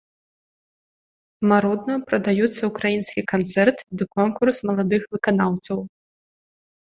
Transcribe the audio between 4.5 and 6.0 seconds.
маладых выканаўцаў.